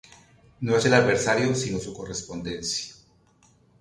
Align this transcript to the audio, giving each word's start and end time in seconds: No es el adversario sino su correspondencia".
No 0.61 0.75
es 0.77 0.85
el 0.85 0.95
adversario 0.95 1.53
sino 1.53 1.77
su 1.77 1.93
correspondencia". 1.93 2.95